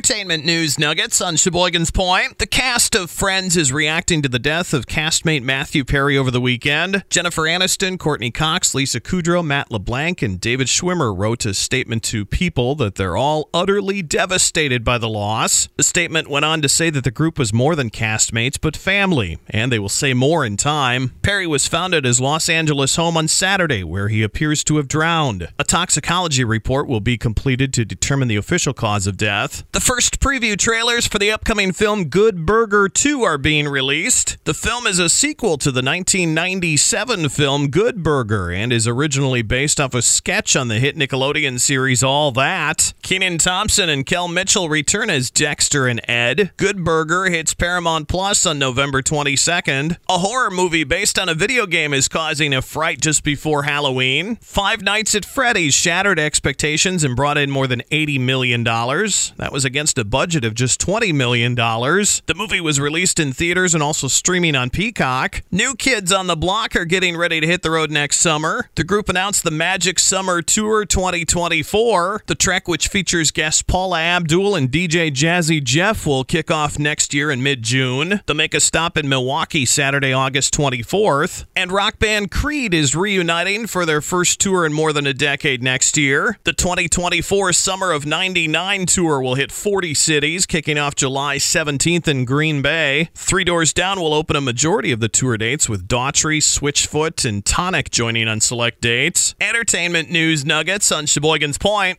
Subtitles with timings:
[0.00, 2.38] Entertainment news nuggets on Sheboygan's Point.
[2.38, 6.40] The cast of Friends is reacting to the death of castmate Matthew Perry over the
[6.40, 7.04] weekend.
[7.10, 12.24] Jennifer Aniston, Courteney Cox, Lisa Kudrow, Matt LeBlanc, and David Schwimmer wrote a statement to
[12.24, 15.68] People that they're all utterly devastated by the loss.
[15.76, 19.38] The statement went on to say that the group was more than castmates, but family,
[19.50, 21.12] and they will say more in time.
[21.20, 24.88] Perry was found at his Los Angeles home on Saturday, where he appears to have
[24.88, 25.48] drowned.
[25.58, 29.62] A toxicology report will be completed to determine the official cause of death.
[29.72, 34.36] The first preview trailers for the upcoming film Good Burger 2 are being released.
[34.44, 39.80] The film is a sequel to the 1997 film Good Burger and is originally based
[39.80, 42.92] off a sketch on the hit Nickelodeon series All That.
[43.02, 46.52] Kenan Thompson and Kel Mitchell return as Dexter and Ed.
[46.56, 49.96] Good Burger hits Paramount Plus on November 22nd.
[50.08, 54.36] A horror movie based on a video game is causing a fright just before Halloween.
[54.36, 58.62] Five Nights at Freddy's shattered expectations and brought in more than $80 million.
[58.62, 61.54] That was against a budget of just $20 million.
[61.54, 65.40] The movie was released in theaters and also streaming on Peacock.
[65.50, 68.68] New Kids on the Block are getting ready to hit the road next summer.
[68.74, 72.24] The group announced the Magic Summer Tour 2024.
[72.26, 77.14] The trek, which features guests Paula Abdul and DJ Jazzy Jeff, will kick off next
[77.14, 78.20] year in mid June.
[78.26, 81.46] They'll make a stop in Milwaukee Saturday, August 24th.
[81.56, 85.62] And rock band Creed is reuniting for their first tour in more than a decade
[85.62, 86.38] next year.
[86.44, 92.24] The 2024 Summer of 99 tour will hit 40 cities, kicking off July 17th in
[92.24, 93.08] Green Bay.
[93.14, 97.44] Three Doors Down will open a majority of the tour dates, with Daughtry, Switchfoot, and
[97.44, 99.36] Tonic joining on select dates.
[99.40, 101.98] Entertainment news nuggets on Sheboygan's Point.